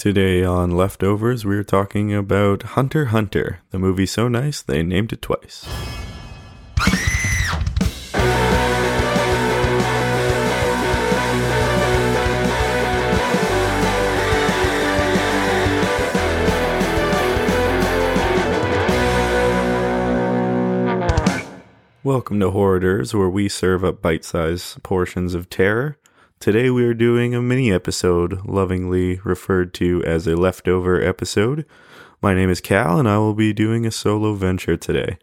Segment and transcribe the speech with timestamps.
[0.00, 5.20] Today on Leftovers, we're talking about Hunter Hunter, the movie so nice they named it
[5.20, 5.68] twice.
[22.02, 25.98] Welcome to Horrors, where we serve up bite sized portions of terror.
[26.40, 31.66] Today we are doing a mini episode, lovingly referred to as a leftover episode.
[32.22, 35.18] My name is Cal, and I will be doing a solo venture today.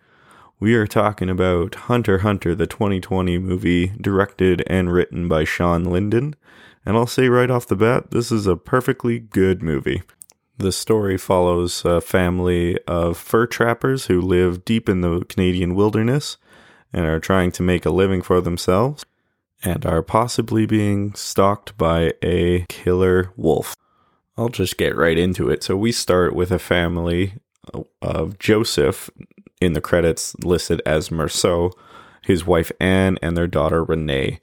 [0.59, 6.35] We are talking about Hunter Hunter, the 2020 movie, directed and written by Shawn Linden.
[6.85, 10.03] And I'll say right off the bat, this is a perfectly good movie.
[10.59, 16.37] The story follows a family of fur trappers who live deep in the Canadian wilderness
[16.93, 19.03] and are trying to make a living for themselves
[19.63, 23.75] and are possibly being stalked by a killer wolf.
[24.37, 25.63] I'll just get right into it.
[25.63, 27.33] So we start with a family
[28.01, 29.09] of Joseph
[29.59, 31.73] in the credits listed as Mersault,
[32.23, 34.39] his wife Anne, and their daughter Renee.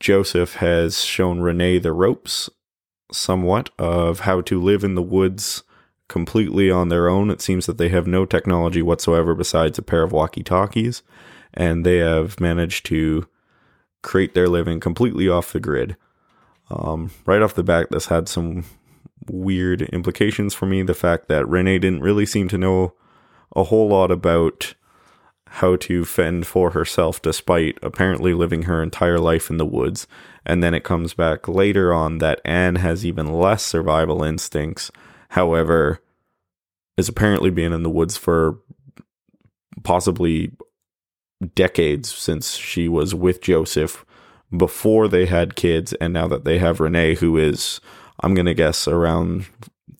[0.00, 2.48] Joseph has shown Renee the ropes
[3.12, 5.62] somewhat of how to live in the woods
[6.08, 7.30] completely on their own.
[7.30, 11.02] It seems that they have no technology whatsoever besides a pair of walkie talkies,
[11.54, 13.26] and they have managed to
[14.02, 15.96] create their living completely off the grid.
[16.70, 18.64] Um, right off the bat, this had some
[19.28, 20.82] weird implications for me.
[20.82, 22.94] The fact that Renee didn't really seem to know
[23.54, 24.74] a whole lot about
[25.46, 30.06] how to fend for herself, despite apparently living her entire life in the woods.
[30.46, 34.90] And then it comes back later on that Anne has even less survival instincts.
[35.30, 36.00] However,
[36.96, 38.58] is apparently being in the woods for
[39.82, 40.52] possibly
[41.54, 44.04] decades since she was with Joseph
[44.56, 47.80] before they had kids, and now that they have Renee, who is,
[48.20, 49.46] I'm going to guess, around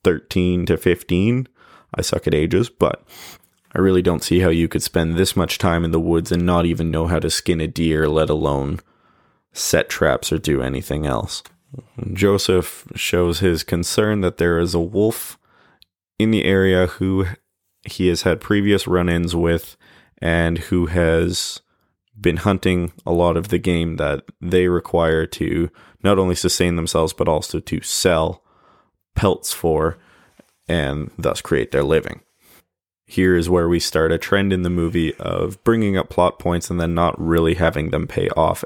[0.04, 1.48] 13 to 15.
[1.94, 3.02] I suck at ages, but
[3.74, 6.44] I really don't see how you could spend this much time in the woods and
[6.44, 8.80] not even know how to skin a deer, let alone
[9.52, 11.42] set traps or do anything else.
[12.12, 15.38] Joseph shows his concern that there is a wolf
[16.18, 17.27] in the area who
[17.84, 19.77] he has had previous run ins with
[20.22, 21.60] and who has
[22.18, 25.68] been hunting a lot of the game that they require to
[26.05, 28.42] not only sustain themselves but also to sell
[29.14, 29.98] pelts for
[30.68, 32.20] and thus create their living.
[33.05, 36.70] Here is where we start a trend in the movie of bringing up plot points
[36.70, 38.64] and then not really having them pay off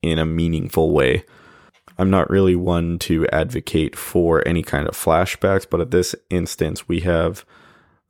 [0.00, 1.24] in a meaningful way.
[1.98, 6.88] I'm not really one to advocate for any kind of flashbacks, but at this instance,
[6.88, 7.44] we have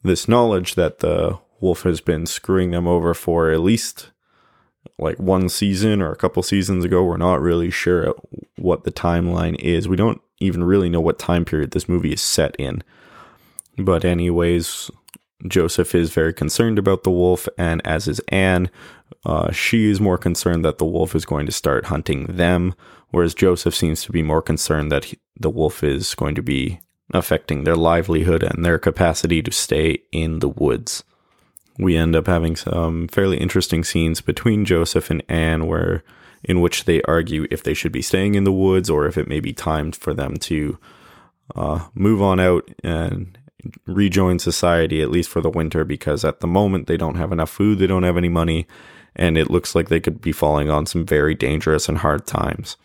[0.03, 4.11] this knowledge that the Wolf has been screwing them over for at least
[4.99, 7.05] like one season or a couple seasons ago.
[7.05, 8.15] We're not really sure
[8.57, 9.89] what the timeline is.
[9.89, 12.83] We don't even really know what time period this movie is set in.
[13.77, 14.91] But, anyways,
[15.47, 18.71] Joseph is very concerned about the wolf, and as is Anne,
[19.25, 22.75] uh, she is more concerned that the wolf is going to start hunting them,
[23.11, 26.81] whereas Joseph seems to be more concerned that he, the wolf is going to be
[27.15, 31.05] affecting their livelihood and their capacity to stay in the woods
[31.79, 36.03] we end up having some fairly interesting scenes between Joseph and Anne where
[36.45, 39.29] in which they argue if they should be staying in the woods or if it
[39.29, 40.79] may be time for them to
[41.55, 43.39] uh, move on out and
[43.87, 47.51] rejoin society at least for the winter because at the moment they don't have enough
[47.51, 48.67] food, they don't have any money,
[49.17, 52.77] and it looks like they could be falling on some very dangerous and hard times.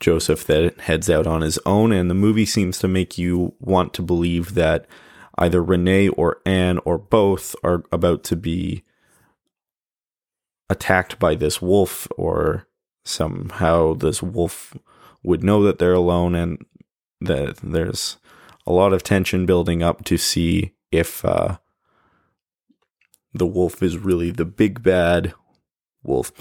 [0.00, 3.94] Joseph then heads out on his own, and the movie seems to make you want
[3.94, 4.86] to believe that
[5.38, 8.84] either Renee or Anne or both are about to be
[10.68, 12.66] attacked by this wolf, or
[13.04, 14.76] somehow this wolf
[15.22, 16.64] would know that they're alone, and
[17.20, 18.18] that there's
[18.66, 21.58] a lot of tension building up to see if uh,
[23.32, 25.34] the wolf is really the big bad
[26.02, 26.32] wolf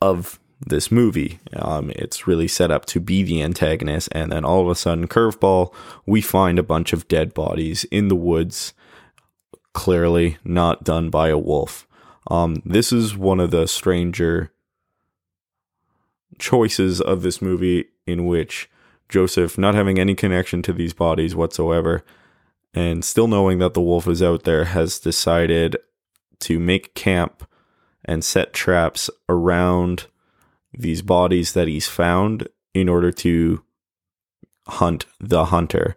[0.00, 1.38] of this movie.
[1.54, 5.08] Um, it's really set up to be the antagonist, and then all of a sudden,
[5.08, 5.72] curveball,
[6.06, 8.72] we find a bunch of dead bodies in the woods,
[9.72, 11.86] clearly not done by a wolf.
[12.30, 14.52] Um, this is one of the stranger
[16.38, 18.70] choices of this movie in which
[19.08, 22.04] Joseph, not having any connection to these bodies whatsoever,
[22.74, 25.76] and still knowing that the wolf is out there, has decided
[26.40, 27.46] to make camp
[28.04, 30.06] and set traps around
[30.72, 33.62] these bodies that he's found in order to
[34.68, 35.96] hunt the hunter,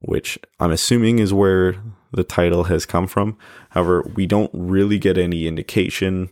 [0.00, 1.76] which I'm assuming is where
[2.12, 3.36] the title has come from.
[3.70, 6.30] However, we don't really get any indication.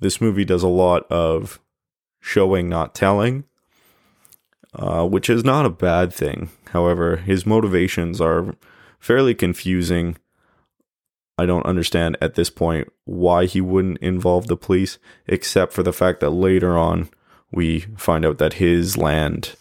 [0.00, 1.58] This movie does a lot of
[2.20, 3.44] showing, not telling.
[4.74, 6.50] uh, which is not a bad thing.
[6.70, 8.54] However, his motivations are
[9.00, 10.16] fairly confusing.
[11.38, 15.92] I don't understand at this point why he wouldn't involve the police, except for the
[15.92, 17.10] fact that later on
[17.52, 19.54] we find out that his land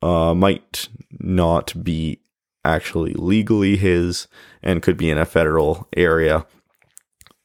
[0.00, 2.20] uh, might not be
[2.64, 4.28] actually legally his
[4.62, 6.46] and could be in a federal area.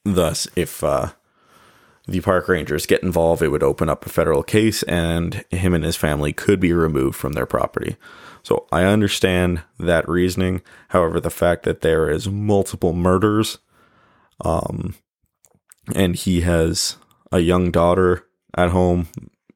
[0.05, 1.11] Thus, if uh,
[2.09, 5.83] the park rangers get involved, it would open up a federal case and him and
[5.83, 7.95] his family could be removed from their property.
[8.43, 10.61] So I understand that reasoning.
[10.89, 13.59] However, the fact that there is multiple murders,
[14.41, 14.95] um,
[15.93, 16.97] and he has
[17.31, 18.25] a young daughter
[18.55, 19.07] at home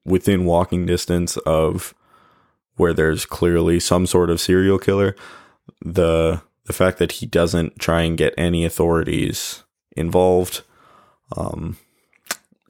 [0.05, 1.93] within walking distance of
[2.75, 5.15] where there's clearly some sort of serial killer,
[5.83, 9.63] the the fact that he doesn't try and get any authorities
[9.97, 10.61] involved
[11.35, 11.77] um,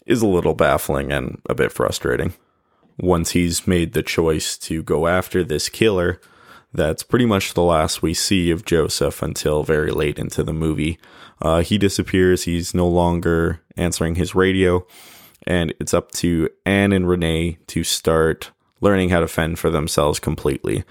[0.06, 2.34] is a little baffling and a bit frustrating.
[3.00, 6.20] Once he's made the choice to go after this killer,
[6.74, 11.00] that's pretty much the last we see of Joseph until very late into the movie.
[11.42, 14.86] Uh, he disappears, he's no longer answering his radio,
[15.46, 18.52] and it's up to Anne and Renee to start
[18.82, 20.84] learning how to fend for themselves completely.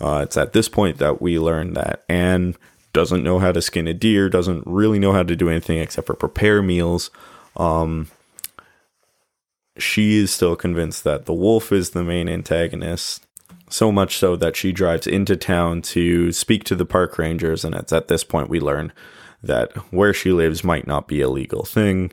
[0.00, 2.56] Uh, it's at this point that we learn that Anne
[2.92, 6.06] doesn't know how to skin a deer, doesn't really know how to do anything except
[6.06, 7.10] for prepare meals.
[7.56, 8.08] Um,
[9.78, 13.26] she is still convinced that the wolf is the main antagonist.
[13.68, 17.74] So much so that she drives into town to speak to the park rangers, and
[17.74, 18.92] it's at this point we learn
[19.42, 22.12] that where she lives might not be a legal thing.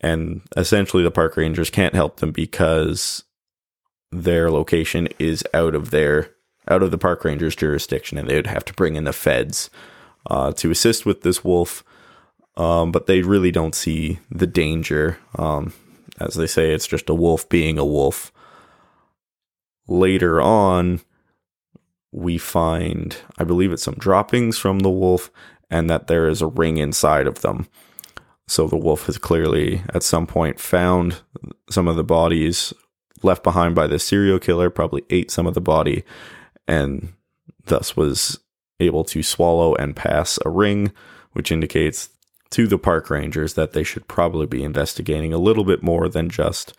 [0.00, 3.22] And essentially, the park rangers can't help them because
[4.12, 6.30] their location is out of their
[6.68, 9.70] out of the park rangers jurisdiction and they would have to bring in the feds
[10.30, 11.82] uh, to assist with this wolf
[12.56, 15.72] um, but they really don't see the danger um,
[16.18, 18.32] as they say it's just a wolf being a wolf.
[19.86, 21.00] Later on
[22.12, 25.30] we find i believe it's some droppings from the wolf
[25.70, 27.68] and that there is a ring inside of them.
[28.48, 31.20] So the wolf has clearly at some point found
[31.70, 32.74] some of the bodies
[33.22, 36.04] left behind by the serial killer, probably ate some of the body,
[36.66, 37.12] and
[37.66, 38.40] thus was
[38.80, 40.90] able to swallow and pass a ring,
[41.32, 42.10] which indicates
[42.50, 46.28] to the park rangers that they should probably be investigating a little bit more than
[46.28, 46.76] just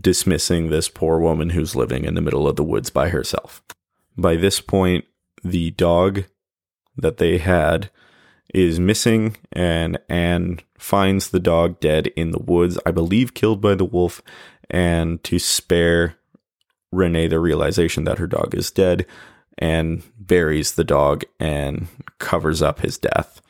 [0.00, 3.62] dismissing this poor woman who's living in the middle of the woods by herself.
[4.16, 5.04] By this point,
[5.42, 6.24] the dog
[6.96, 7.90] that they had
[8.54, 13.74] is missing, and Anne finds the dog dead in the woods, I believe killed by
[13.74, 14.22] the wolf,
[14.68, 16.16] and to spare
[16.92, 19.06] Renee the realization that her dog is dead
[19.58, 21.86] and buries the dog and
[22.18, 23.40] covers up his death.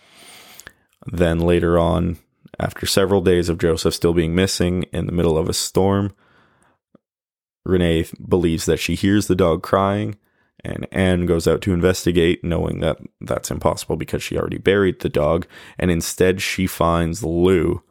[1.06, 2.18] Then later on,
[2.58, 6.12] after several days of Joseph still being missing in the middle of a storm,
[7.64, 10.16] Renee believes that she hears the dog crying,
[10.62, 15.08] and Anne goes out to investigate, knowing that that's impossible because she already buried the
[15.08, 15.46] dog.
[15.78, 17.82] And instead, she finds Lou,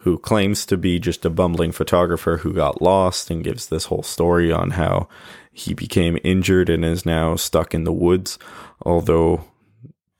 [0.00, 4.02] who claims to be just a bumbling photographer who got lost and gives this whole
[4.02, 5.08] story on how
[5.52, 8.38] he became injured and is now stuck in the woods.
[8.82, 9.44] Although,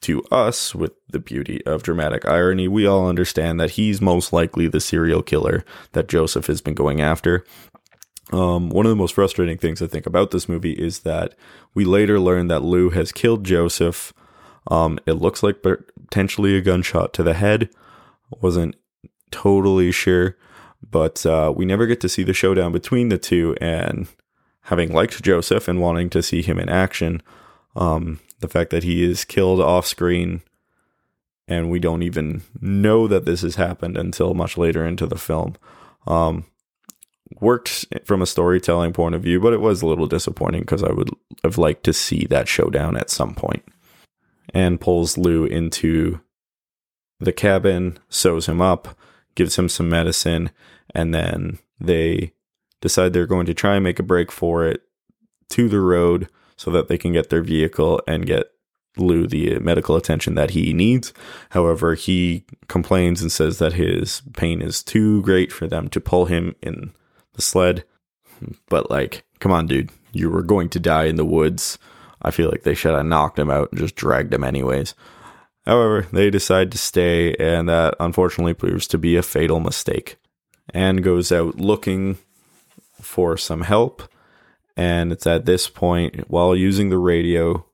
[0.06, 4.68] to us, with the beauty of dramatic irony, we all understand that he's most likely
[4.68, 7.44] the serial killer that Joseph has been going after.
[8.32, 11.34] Um, one of the most frustrating things I think about this movie is that
[11.74, 14.12] we later learn that Lou has killed Joseph.
[14.68, 17.68] Um, it looks like potentially a gunshot to the head.
[18.40, 18.76] Wasn't
[19.32, 20.36] totally sure,
[20.88, 23.56] but uh, we never get to see the showdown between the two.
[23.60, 24.06] And
[24.62, 27.22] having liked Joseph and wanting to see him in action,
[27.74, 30.42] um, the fact that he is killed off screen
[31.48, 35.54] and we don't even know that this has happened until much later into the film.
[36.06, 36.44] Um,
[37.40, 40.92] worked from a storytelling point of view, but it was a little disappointing because I
[40.92, 41.10] would
[41.44, 43.64] have liked to see that showdown at some point.
[44.54, 46.20] And pulls Lou into
[47.20, 48.96] the cabin, sews him up,
[49.34, 50.50] gives him some medicine,
[50.94, 52.32] and then they
[52.80, 54.82] decide they're going to try and make a break for it
[55.50, 58.46] to the road so that they can get their vehicle and get
[58.96, 61.12] Lou the medical attention that he needs.
[61.50, 66.26] However, he complains and says that his pain is too great for them to pull
[66.26, 66.92] him in
[67.34, 67.84] the sled.
[68.68, 71.78] But, like, come on, dude, you were going to die in the woods.
[72.22, 74.94] I feel like they should have knocked him out and just dragged him, anyways.
[75.66, 80.16] However, they decide to stay, and that unfortunately proves to be a fatal mistake.
[80.72, 82.18] Anne goes out looking
[83.00, 84.02] for some help,
[84.76, 87.64] and it's at this point, while using the radio,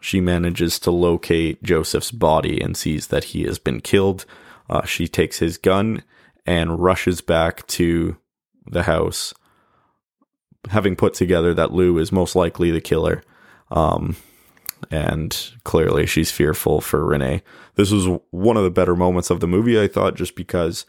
[0.00, 4.24] she manages to locate Joseph's body and sees that he has been killed.
[4.68, 6.02] Uh, she takes his gun
[6.46, 8.16] and rushes back to
[8.66, 9.32] the house,
[10.70, 13.22] having put together that Lou is most likely the killer.
[13.70, 14.16] Um,
[14.90, 17.42] and clearly she's fearful for Renee.
[17.74, 20.86] This was one of the better moments of the movie, I thought, just because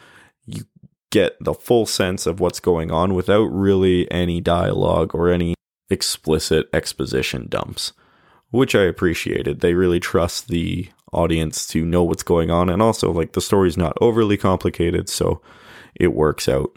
[1.11, 5.53] get the full sense of what's going on without really any dialogue or any
[5.89, 7.93] explicit exposition dumps,
[8.49, 9.59] which I appreciated.
[9.59, 13.77] They really trust the audience to know what's going on, and also, like, the story's
[13.77, 15.41] not overly complicated, so
[15.93, 16.75] it works out.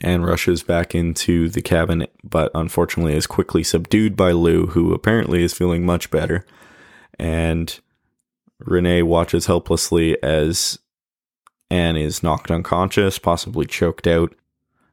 [0.00, 5.42] And rushes back into the cabin, but unfortunately is quickly subdued by Lou, who apparently
[5.44, 6.44] is feeling much better.
[7.18, 7.78] And
[8.58, 10.80] Renee watches helplessly as
[11.70, 14.34] Anne is knocked unconscious, possibly choked out,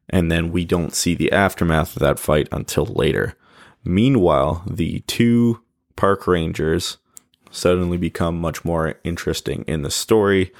[0.10, 3.36] and then we don't see the aftermath of that fight until later.
[3.84, 5.62] Meanwhile, the two
[5.96, 6.98] park rangers
[7.52, 10.52] suddenly become much more interesting in the story.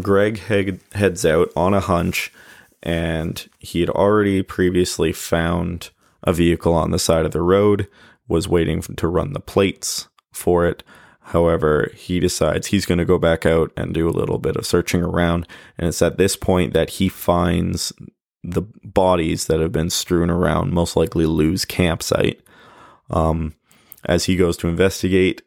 [0.00, 2.32] Greg head- heads out on a hunch,
[2.82, 5.90] and he had already previously found
[6.22, 7.88] a vehicle on the side of the road,
[8.28, 10.82] was waiting to run the plates for it.
[11.28, 14.66] However, he decides he's going to go back out and do a little bit of
[14.66, 15.48] searching around.
[15.78, 17.94] And it's at this point that he finds
[18.42, 22.42] the bodies that have been strewn around, most likely Lou's campsite.
[23.08, 23.54] Um,
[24.04, 25.40] as he goes to investigate,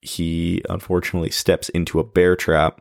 [0.00, 2.80] he unfortunately steps into a bear trap.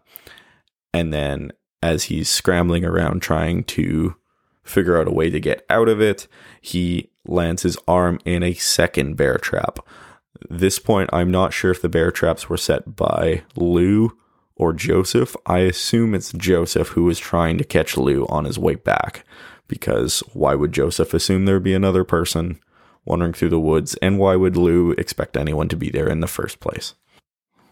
[0.91, 1.51] And then,
[1.83, 4.15] as he's scrambling around trying to
[4.63, 6.27] figure out a way to get out of it,
[6.59, 9.79] he lands his arm in a second bear trap
[10.49, 14.17] this point, I'm not sure if the bear traps were set by Lou
[14.55, 15.35] or Joseph.
[15.45, 19.25] I assume it's Joseph who was trying to catch Lou on his way back,
[19.67, 22.59] because why would Joseph assume there'd be another person
[23.05, 26.27] wandering through the woods, and why would Lou expect anyone to be there in the
[26.27, 26.93] first place?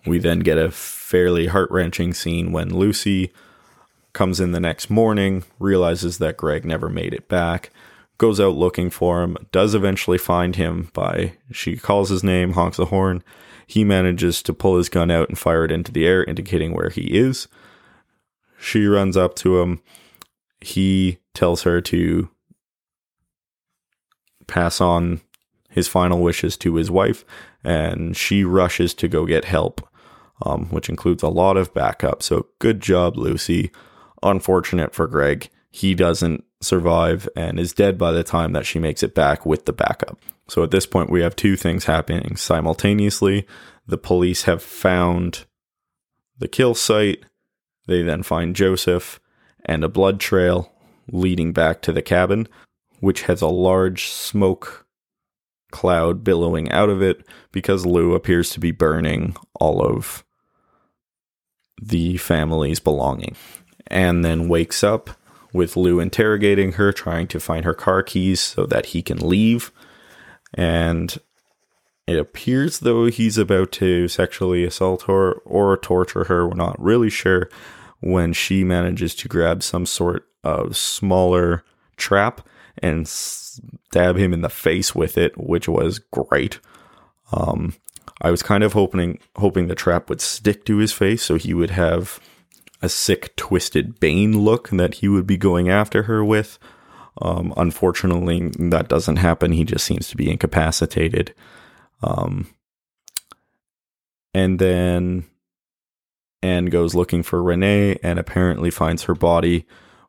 [0.05, 3.31] We then get a fairly heart wrenching scene when Lucy
[4.13, 7.71] comes in the next morning, realizes that Greg never made it back,
[8.17, 12.77] goes out looking for him, does eventually find him by she calls his name, honks
[12.77, 13.23] the horn.
[13.65, 16.89] He manages to pull his gun out and fire it into the air, indicating where
[16.89, 17.47] he is.
[18.59, 19.81] She runs up to him.
[20.61, 22.29] He tells her to
[24.47, 25.21] pass on
[25.69, 27.23] his final wishes to his wife,
[27.63, 29.87] and she rushes to go get help,
[30.43, 32.23] um, which includes a lot of backup.
[32.23, 33.71] So, good job, Lucy.
[34.23, 35.49] Unfortunate for Greg.
[35.69, 39.65] He doesn't survive and is dead by the time that she makes it back with
[39.65, 40.19] the backup.
[40.47, 43.45] So at this point, we have two things happening simultaneously.
[43.85, 45.45] The police have found
[46.37, 47.23] the kill site.
[47.87, 49.19] They then find Joseph
[49.65, 50.71] and a blood trail
[51.11, 52.47] leading back to the cabin,
[52.99, 54.85] which has a large smoke
[55.71, 60.23] cloud billowing out of it because Lou appears to be burning all of
[61.81, 63.35] the family's belonging.
[63.87, 65.11] And then wakes up
[65.57, 69.71] with Lou interrogating her, trying to find her car keys so that he can leave.
[70.53, 71.17] And
[72.07, 76.47] it appears though he's about to sexually assault her or torture her.
[76.47, 77.49] We're not really sure
[77.99, 81.63] when she manages to grab some sort of smaller
[81.97, 82.47] trap
[82.77, 86.59] and stab him in the face with it, which was great.
[87.33, 87.73] Um,
[88.21, 91.53] I was kind of hoping hoping the trap would stick to his face so he
[91.53, 92.19] would have
[92.81, 96.59] a sick, twisted Bane look that he would be going after her with.
[97.21, 99.51] Um, unfortunately, that doesn't happen.
[99.51, 101.33] He just seems to be incapacitated.
[102.03, 102.47] Um,
[104.33, 105.25] and then
[106.43, 109.65] Anne goes looking for Renee and apparently finds her body.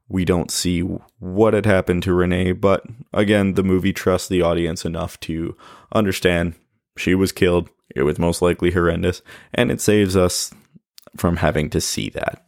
[0.08, 4.84] We don't see what had happened to Renee, but again, the movie trusts the audience
[4.84, 5.56] enough to
[5.92, 6.54] understand
[6.96, 7.70] she was killed.
[7.94, 9.22] It was most likely horrendous,
[9.54, 10.52] and it saves us
[11.16, 12.42] from having to see that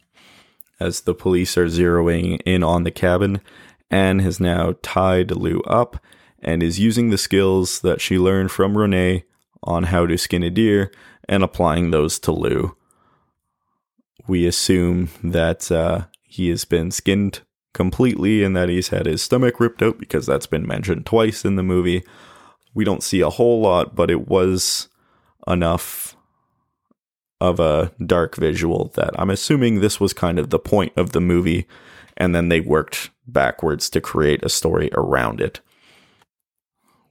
[0.81, 3.39] as the police are zeroing in on the cabin.
[3.89, 6.03] Anne has now tied Lou up
[6.39, 9.23] and is using the skills that she learned from Renee
[9.63, 10.91] on how to skin a deer
[11.29, 12.75] and applying those to Lou.
[14.27, 17.41] We assume that uh, he has been skinned
[17.73, 21.55] completely and that he's had his stomach ripped out because that's been mentioned twice in
[21.55, 22.03] the movie.
[22.73, 24.87] We don't see a whole lot, but it was
[25.47, 26.15] enough
[27.41, 31.19] of a dark visual that I'm assuming this was kind of the point of the
[31.19, 31.67] movie,
[32.15, 35.59] and then they worked backwards to create a story around it.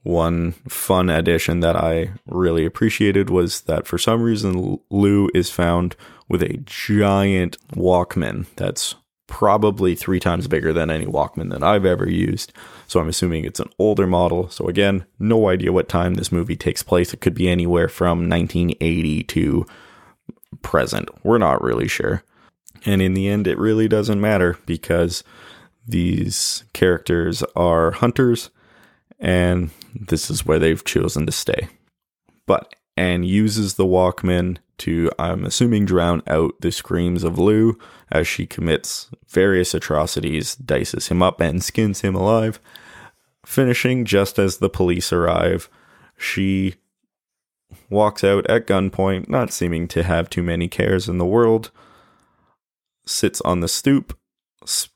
[0.03, 5.95] One fun addition that I really appreciated was that for some reason Lou is found
[6.27, 8.95] with a giant Walkman that's
[9.27, 12.51] probably three times bigger than any Walkman that I've ever used.
[12.87, 14.49] So I'm assuming it's an older model.
[14.49, 17.13] So again, no idea what time this movie takes place.
[17.13, 19.65] It could be anywhere from 1980 to
[20.61, 21.09] present.
[21.23, 22.23] We're not really sure.
[22.85, 25.23] And in the end, it really doesn't matter because
[25.87, 28.49] these characters are hunters
[29.19, 31.67] and this is where they've chosen to stay.
[32.47, 37.77] But Anne uses the Walkman to, I'm assuming, drown out the screams of Lou
[38.11, 42.59] as she commits various atrocities, dices him up, and skins him alive.
[43.45, 45.69] Finishing just as the police arrive,
[46.17, 46.75] she
[47.89, 51.71] walks out at gunpoint, not seeming to have too many cares in the world,
[53.05, 54.17] sits on the stoop,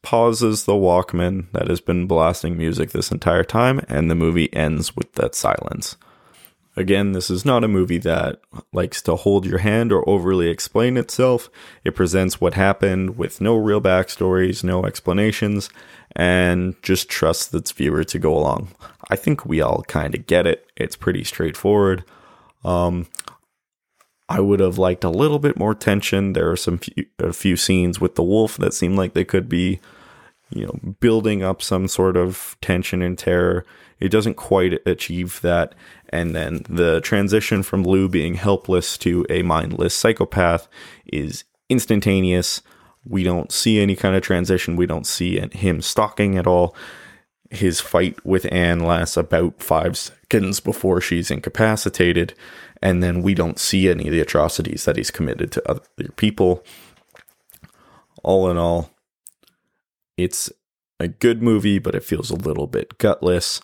[0.01, 4.95] pauses the Walkman that has been blasting music this entire time, and the movie ends
[4.95, 5.97] with that silence.
[6.77, 8.41] Again, this is not a movie that
[8.73, 11.49] likes to hold your hand or overly explain itself.
[11.85, 15.69] It presents what happened with no real backstories, no explanations,
[16.17, 18.69] and just trusts its viewer to go along.
[19.09, 20.69] I think we all kind of get it.
[20.75, 22.03] It's pretty straightforward.
[22.65, 23.07] Um,
[24.27, 26.33] I would have liked a little bit more tension.
[26.33, 29.47] There are some few, a few scenes with the wolf that seem like they could
[29.47, 29.79] be,
[30.49, 33.65] you know, building up some sort of tension and terror.
[33.99, 35.75] It doesn't quite achieve that.
[36.09, 40.67] And then the transition from Lou being helpless to a mindless psychopath
[41.05, 42.63] is instantaneous.
[43.07, 44.75] We don't see any kind of transition.
[44.75, 46.75] We don't see him stalking at all.
[47.51, 52.33] His fight with Anne lasts about five seconds before she's incapacitated,
[52.81, 55.83] and then we don't see any of the atrocities that he's committed to other
[56.15, 56.63] people.
[58.23, 58.89] All in all,
[60.17, 60.51] it's
[60.99, 63.61] a good movie, but it feels a little bit gutless.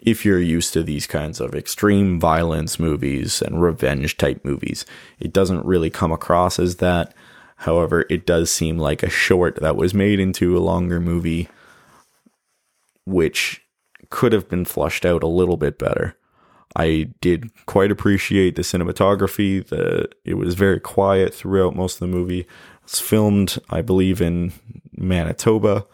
[0.00, 4.84] If you're used to these kinds of extreme violence movies and revenge type movies,
[5.20, 7.14] it doesn't really come across as that.
[7.56, 11.48] However, it does seem like a short that was made into a longer movie
[13.04, 13.62] which
[14.10, 16.16] could have been flushed out a little bit better.
[16.74, 19.66] I did quite appreciate the cinematography.
[19.66, 22.46] The it was very quiet throughout most of the movie.
[22.84, 24.52] It's filmed, I believe, in
[24.96, 25.86] Manitoba,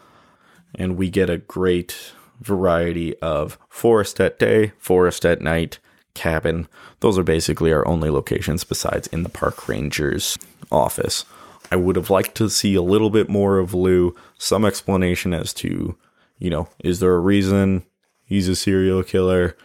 [0.74, 5.78] and we get a great variety of forest at day, forest at night,
[6.14, 6.68] cabin.
[7.00, 10.38] Those are basically our only locations besides in the park ranger's
[10.70, 11.24] office.
[11.70, 15.52] I would have liked to see a little bit more of Lou, some explanation as
[15.54, 15.96] to
[16.38, 17.84] you know, is there a reason
[18.24, 19.56] he's a serial killer?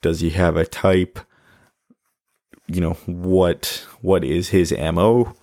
[0.00, 1.18] Does he have a type?
[2.66, 5.34] You know, what what is his MO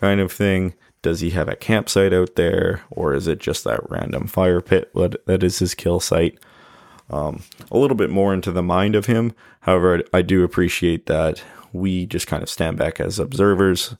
[0.00, 0.74] kind of thing?
[1.02, 4.92] Does he have a campsite out there, or is it just that random fire pit
[4.94, 6.38] that is his kill site?
[7.10, 9.34] Um, a little bit more into the mind of him.
[9.60, 11.42] However, I do appreciate that
[11.72, 13.96] we just kind of stand back as observers,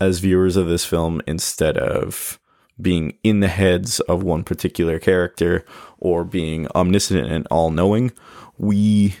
[0.00, 2.38] as viewers of this film, instead of
[2.80, 5.64] being in the heads of one particular character
[5.98, 8.12] or being omniscient and all knowing.
[8.58, 9.16] We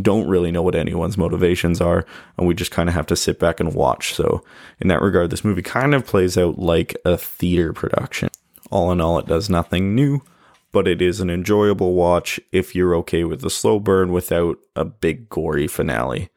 [0.00, 2.06] don't really know what anyone's motivations are,
[2.38, 4.14] and we just kind of have to sit back and watch.
[4.14, 4.44] So,
[4.80, 8.30] in that regard, this movie kind of plays out like a theater production.
[8.70, 10.22] All in all, it does nothing new,
[10.72, 14.84] but it is an enjoyable watch if you're okay with the slow burn without a
[14.84, 16.30] big gory finale.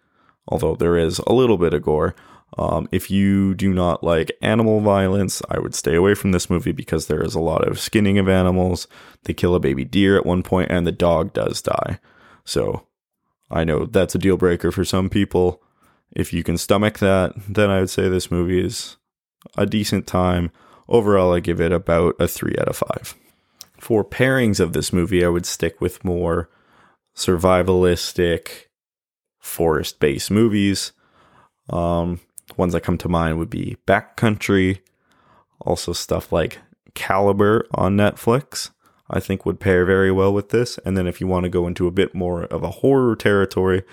[0.48, 2.16] Although there is a little bit of gore,
[2.58, 6.72] um, if you do not like animal violence, I would stay away from this movie
[6.72, 8.88] because there is a lot of skinning of animals.
[9.24, 12.00] They kill a baby deer at one point, and the dog does die.
[12.46, 12.88] So
[13.52, 15.62] I know that's a deal breaker for some people.
[16.12, 18.98] If you can stomach that, then I would say this movie is
[19.58, 20.52] a decent time.
[20.88, 23.16] Overall, I give it about a 3 out of 5.
[23.78, 26.50] For pairings of this movie, I would stick with more
[27.16, 28.68] survivalistic,
[29.38, 30.94] forest based movies.
[31.70, 32.22] Um,
[32.56, 34.80] Ones that come to mind would be Backcountry,
[35.60, 36.60] also stuff like
[36.94, 38.72] Caliber on Netflix.
[39.10, 40.78] I think would pair very well with this.
[40.80, 43.84] And then if you want to go into a bit more of a horror territory,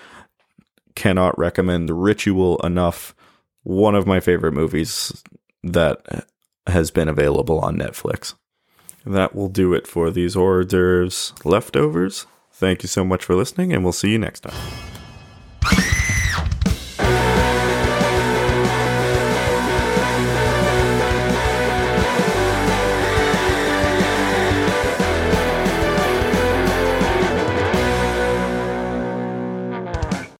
[0.95, 3.15] cannot recommend Ritual enough.
[3.63, 5.23] One of my favorite movies
[5.63, 6.27] that
[6.67, 8.35] has been available on Netflix.
[9.05, 12.25] That will do it for these hors d'oeuvres leftovers.
[12.51, 14.94] Thank you so much for listening, and we'll see you next time.